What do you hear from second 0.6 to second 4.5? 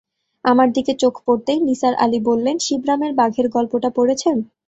দিকে চোখ পড়তেই নিসার আলি বললেন, শিবরামের বাঘের গল্পটা পড়েছেন?